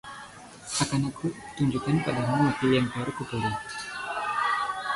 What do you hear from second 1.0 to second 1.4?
ku